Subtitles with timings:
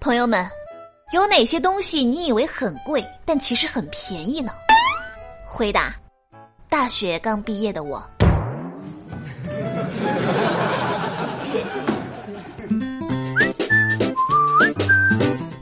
[0.00, 0.48] 朋友们，
[1.12, 4.50] 有哪些东西你以为很贵，但其实很便宜呢？
[5.44, 5.94] 回答：
[6.70, 8.02] 大学刚毕业的我。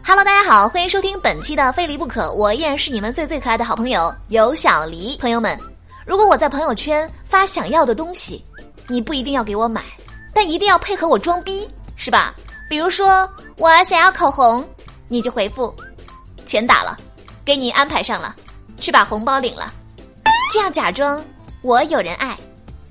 [0.05, 5.19] Hello，大家好，欢迎收听本期的《非离不可》，我依然是你们最最可爱的好朋友尤小黎。
[5.19, 5.59] 朋友们，
[6.07, 8.45] 如果我在朋友圈发想要的东西，
[8.87, 9.83] 你不一定要给我买，
[10.33, 11.67] 但一定要配合我装逼，
[11.97, 12.33] 是吧？
[12.69, 14.63] 比如说，我想要口红，
[15.09, 15.75] 你就回复，
[16.45, 16.99] 钱打了，
[17.43, 18.37] 给你安排上了，
[18.77, 19.73] 去把红包领了，
[20.53, 21.25] 这样假装
[21.63, 22.37] 我有人爱，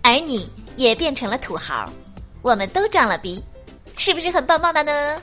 [0.01, 1.87] 而你也变成了土豪，
[2.41, 3.43] 我们都装了逼，
[3.95, 5.21] 是不是很棒棒的呢？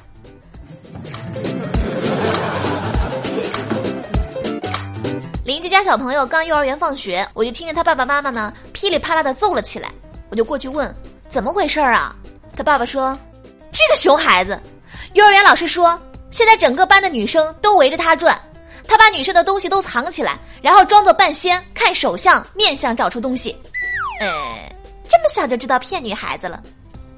[5.44, 9.90] 邻居家小朋友刚幼儿园放学，我就听见他爸爸妈妈呢噼里啪啦的揍了起来，
[10.30, 10.94] 我就过去问
[11.28, 12.14] 怎么回事儿啊？
[12.56, 13.18] 他爸爸说。
[13.74, 14.58] 这个熊孩子，
[15.14, 18.40] 幼儿园老师说，现在整个班的女生都围着他转，
[18.86, 23.50] 他把女生的东西都藏起来，然后装作半仙，看手相面相找出东西。
[24.20, 24.28] 呃，
[25.08, 26.62] 这么小就知道骗女孩子了，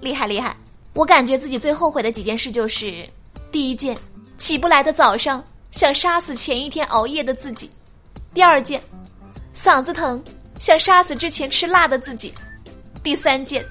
[0.01, 0.57] 厉害厉害！
[0.95, 3.07] 我感觉自己最后悔的几件事就是：
[3.53, 3.95] 第一件，
[4.39, 7.69] 起不来的早上想杀死前一天熬夜的自己；
[8.33, 8.81] 第二件，
[9.55, 10.25] 嗓子疼
[10.59, 12.31] 想杀死之前吃辣的自己；
[13.03, 13.63] 第三件，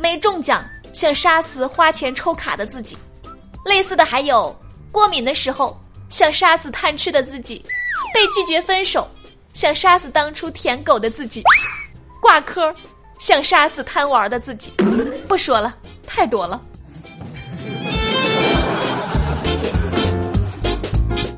[0.00, 0.64] 没中奖。
[0.94, 2.96] 想杀死花钱抽卡的自己，
[3.64, 4.54] 类似的还有
[4.92, 5.76] 过敏的时候
[6.08, 7.64] 想杀死贪吃的自己，
[8.14, 9.06] 被拒绝分手
[9.52, 11.42] 想杀死当初舔狗的自己，
[12.22, 12.72] 挂科
[13.18, 14.72] 想杀死贪玩的自己。
[15.28, 15.74] 不说了，
[16.06, 16.62] 太多了。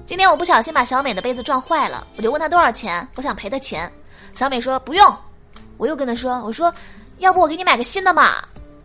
[0.05, 3.91] 今天我不小心把小美的杯子撞坏了，我就问她多少钱，我想赔她钱。
[4.35, 5.17] 小美说不用。
[5.79, 6.73] 我又跟她说，我说
[7.19, 8.37] 要不我给你买个新的嘛。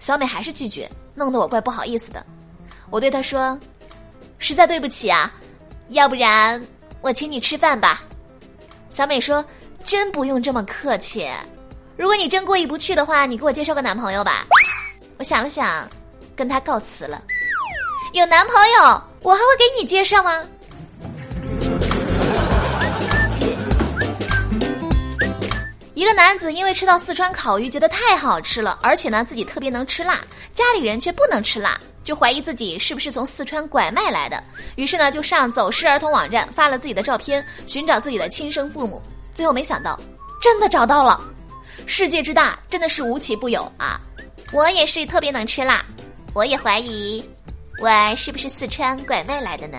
[0.01, 2.25] 小美还是拒绝，弄得我怪不好意思的。
[2.89, 3.57] 我对她说
[4.39, 5.31] ：“实在对不起啊，
[5.89, 6.61] 要不然
[7.01, 8.01] 我请你吃饭吧。”
[8.89, 9.45] 小美说
[9.85, 11.29] ：“真不用这么客气。
[11.95, 14.47] 如果你真过意不去的话，你给我介绍个男朋友吧。”
[15.19, 15.87] 我想了想，
[16.35, 17.21] 跟他告辞了。
[18.13, 20.43] 有男朋友，我还会给你介绍吗？
[26.01, 30.19] 一个男子因为吃到四川烤鱼觉得太好吃了，而且呢自己特别能吃辣，
[30.51, 34.43] 家里人却不能吃辣，就怀疑自己是不是从四川拐卖来的，
[34.77, 38.99] 于是呢就上走失儿童网站发了自己的照片，寻找自己的亲生父母。
[39.31, 39.95] 最后没想到，
[40.41, 41.21] 真的找到了。
[41.85, 44.01] 世界之大，真的是无奇不有啊！
[44.51, 45.85] 我也是特别能吃辣，
[46.33, 47.23] 我也怀疑
[47.79, 49.77] 我是不是四川拐卖来的呢？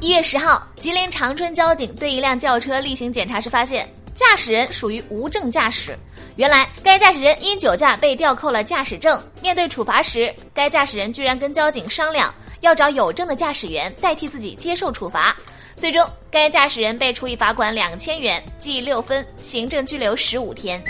[0.00, 5.94] 一月十号，吉林长春交警对一辆轿车例行检查时发现，驾驶人属于无证驾驶。
[6.36, 9.22] 原来，该驾驶人因酒驾被吊扣了驾驶证。
[9.42, 15.36] 面对处罚时，该驾驶人居然跟交警商量要找有证的驾驶员代替自己接受处罚。
[15.76, 20.82] 最终，该驾驶人被处以罚款两千元、记六分、行政拘留十五天。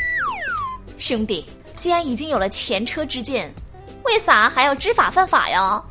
[0.99, 1.45] 兄弟，
[1.77, 3.53] 既然已经有了前车之鉴，
[4.05, 5.83] 为啥还要知法犯法呀？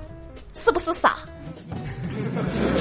[0.53, 1.17] 是不是傻？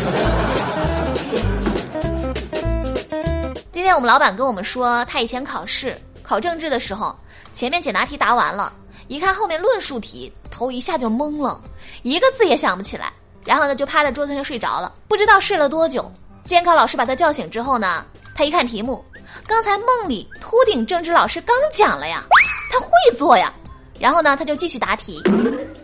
[3.70, 7.16] 今天我们老板跟我们说，他以前考试考政治的时候，
[7.52, 8.72] 前面简答题答完了，
[9.06, 11.60] 一看后面论述题，头一下就懵了，
[12.02, 13.12] 一个字也想不起来，
[13.44, 16.10] 然后呢就趴在桌子上睡着了，不知道睡了多久。
[16.44, 18.04] 监考老师把他叫醒之后呢，
[18.34, 19.04] 他一看题目，
[19.46, 22.24] 刚才梦里秃顶政治老师刚讲了呀，
[22.72, 23.52] 他会做呀，
[23.98, 25.22] 然后呢他就继续答题。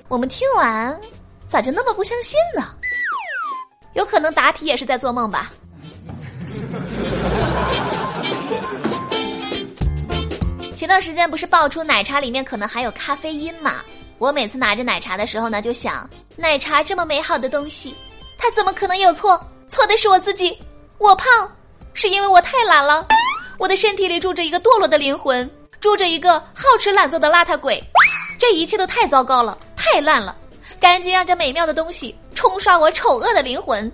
[0.09, 0.99] 我们听完，
[1.47, 2.75] 咋就那么不相信呢？
[3.95, 5.53] 有可能答题也是在做梦吧。
[10.77, 13.77] 前段时间不是爆出奶茶里面可能含有咖啡因吗？
[14.19, 17.95] 我每次拿着奶茶的时候呢，就想，奶茶这么美好的东西，
[18.37, 19.41] 它怎么可能有错？
[19.69, 20.57] 错的是我自己。
[20.99, 21.27] 我胖，
[21.95, 23.07] 是因为我太懒了。
[23.59, 25.49] 我的身体里住着一个堕落的灵魂，
[25.81, 27.83] 住着一个好吃懒做的邋遢鬼。
[28.39, 30.37] 这一切都太糟糕了，太烂了。
[30.81, 33.91] 赶紧让这美妙的东西冲刷我丑恶的灵魂！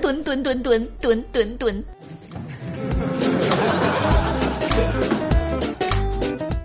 [0.00, 1.84] 蹲蹲蹲蹲蹲蹲蹲。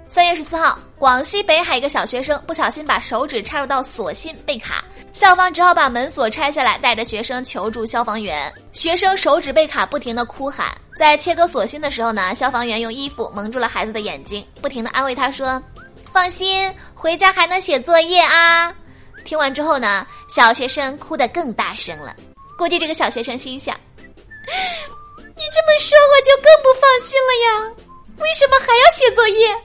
[0.07, 4.83] 三月十四号，广西北海一个小学生不小心把手指插入到锁芯被卡，
[5.13, 8.51] 校方只好把门锁拆下来，带着学生求助消防员。
[8.74, 10.68] 学生手指被卡，不停的哭喊。
[10.98, 15.62] 在切割锁芯的时候呢，消防员用衣服蒙住了孩子的眼睛，不停的安慰他说
[16.12, 18.74] ：“放心，回家还能写作业啊。”
[19.24, 22.16] 听完之后呢，小学生哭得更大声了。
[22.57, 23.75] 估计这个小学生心想
[24.06, 27.50] ：“你这么说，我就更不放心了呀！
[28.18, 29.56] 为什么还要写作业？”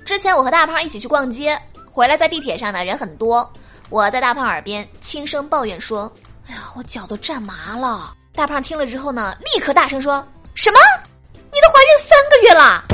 [0.06, 1.60] 之前我和大胖一起去逛街，
[1.90, 3.52] 回来在地铁上呢，人很多。
[3.90, 6.10] 我在大胖耳边轻声抱怨说
[6.48, 10.78] ：“哎呀，我脚都站麻了。”大胖听了之后呢，立刻大声说：“什么？
[11.52, 12.84] 你都怀孕三个月了？”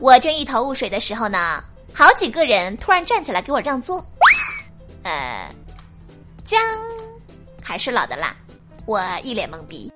[0.00, 1.62] 我正一头雾水的时候呢，
[1.92, 4.02] 好几个人突然站起来给我让座。
[5.02, 5.54] 呃，
[6.42, 6.58] 姜
[7.62, 8.34] 还是老的辣，
[8.86, 9.92] 我一脸懵逼。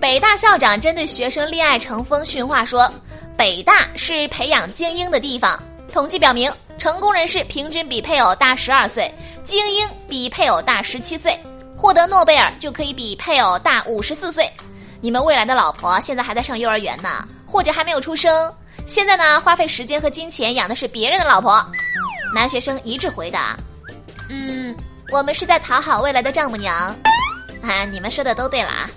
[0.00, 2.90] 北大校长针对学生恋爱成风训话说
[3.36, 5.62] ：“北大是培养精英的地方。
[5.92, 9.12] 统计表明，成功人士平均比配偶大十二岁，
[9.44, 11.38] 精英比配偶大十七岁，
[11.80, 14.46] 获得诺贝尔就可以比配偶大五十四岁。
[15.00, 18.54] 你们未来的老婆现在还在上幼儿园呢，或者还没有出生，
[18.86, 21.64] 现在呢花费时间和金钱养的是别人的老婆。”
[22.34, 23.56] 男学生一致回答
[24.28, 24.76] ：“嗯，
[25.10, 26.94] 我们是在讨好未来的丈母娘。”
[27.64, 28.90] 啊，你们说的都对了啊。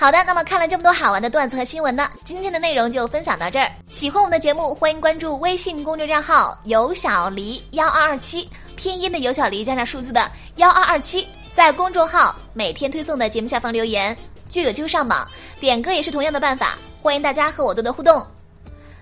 [0.00, 3.68] 好的，那么看了这么多好玩的段子和新闻呢，今天的内容就分享到这儿。
[3.90, 14.16] 喜欢我们的节目，欢迎关注微信公众账号“有小黎幺二二七”，拼音的有小黎加上数字的幺二二七，在公众号每天推送的节目下方留言，
[14.48, 15.26] 就有机会上榜。
[15.58, 18.24] 点歌也是同样的办法，欢迎大家和我多多互动。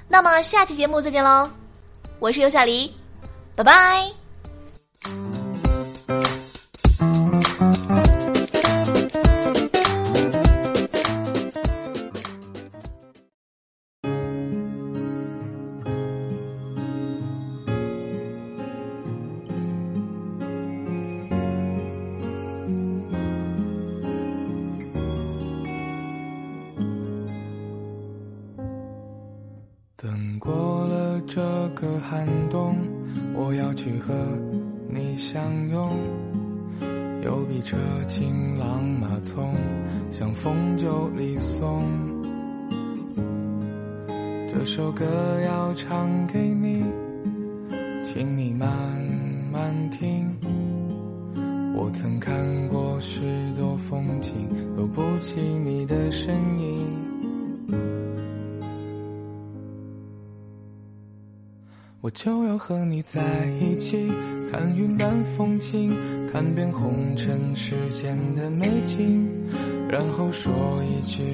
[0.09, 1.51] 那么下期节目再见喽，
[2.21, 2.91] 我是有小黎，
[3.55, 4.26] 拜拜。
[31.77, 32.75] 个寒冬，
[33.35, 34.15] 我要去和
[34.89, 35.91] 你相拥。
[37.23, 37.77] 有比车
[38.07, 39.51] 情郎马匆，
[40.11, 41.83] 像风酒里送。
[44.55, 45.05] 这首歌
[45.45, 46.83] 要唱给你，
[48.03, 48.69] 请你慢
[49.53, 50.27] 慢听。
[51.77, 52.35] 我曾看
[52.69, 53.21] 过许
[53.55, 54.33] 多风景，
[54.75, 57.36] 都不及你的身影。
[62.07, 63.21] 我就要和你在
[63.61, 64.09] 一起，
[64.49, 65.93] 看云淡风轻，
[66.31, 69.29] 看遍红尘世间的美景，
[69.89, 70.53] 然后说
[70.85, 71.25] 一句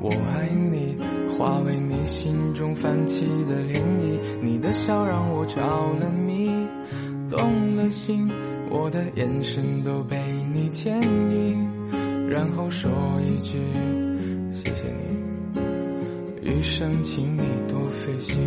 [0.00, 0.96] 我爱你，
[1.30, 4.16] 化为你心中泛起的涟漪。
[4.40, 6.48] 你的笑让我着了迷，
[7.28, 8.30] 动了心，
[8.70, 10.16] 我的眼神都被
[10.54, 11.68] 你牵引，
[12.28, 12.88] 然后说
[13.28, 13.58] 一句
[14.52, 18.38] 谢谢你，余生请你多费心。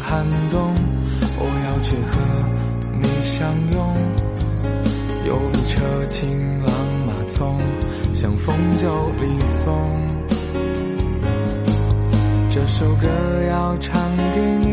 [0.00, 0.74] 寒冬，
[1.38, 2.20] 我要去和
[3.00, 3.78] 你相拥。
[5.26, 6.72] 有一车情郎
[7.06, 7.58] 马鬃，
[8.14, 8.88] 像风就
[9.20, 9.74] 离送。
[12.50, 13.08] 这首歌
[13.50, 14.00] 要唱
[14.34, 14.67] 给你，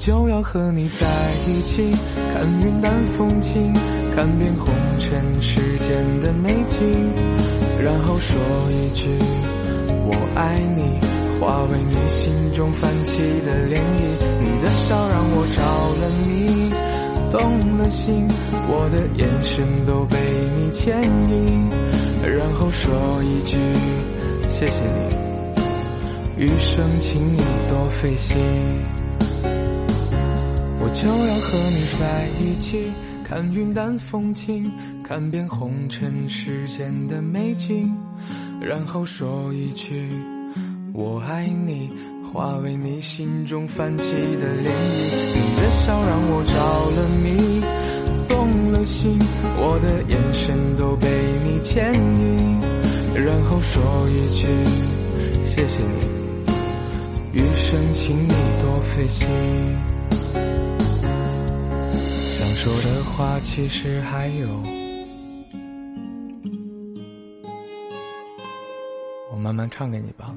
[0.00, 1.06] 就要和你在
[1.46, 1.92] 一起，
[2.32, 3.70] 看云淡风轻，
[4.16, 6.90] 看遍红尘世间的美景，
[7.84, 8.40] 然后说
[8.70, 9.10] 一句
[10.06, 10.98] 我爱你，
[11.38, 14.00] 化为你心中泛起的涟漪。
[14.40, 15.60] 你的笑让我着
[16.00, 16.72] 了迷，
[17.30, 18.26] 动了心，
[18.68, 20.16] 我的眼神都被
[20.56, 21.68] 你牵引，
[22.38, 23.58] 然后说一句
[24.48, 24.80] 谢谢
[26.38, 27.36] 你，余生请你
[27.68, 28.40] 多费心。
[30.92, 32.92] 就要和你在一起，
[33.24, 34.70] 看云淡风轻，
[35.02, 37.90] 看遍红尘世间的美景，
[38.60, 40.10] 然后说一句
[40.92, 41.90] 我爱你，
[42.24, 44.70] 化为你心中泛起的涟漪。
[45.34, 46.54] 你的笑让我着
[46.96, 47.62] 了迷，
[48.28, 49.18] 动了心，
[49.56, 51.08] 我的眼神都被
[51.44, 53.80] 你牵引，然后说
[54.10, 54.48] 一句
[55.44, 56.52] 谢谢你，
[57.32, 58.28] 余生请你
[58.60, 59.28] 多费心。
[62.62, 64.46] 说的话其实还有
[69.30, 70.36] 我慢慢唱给你吧。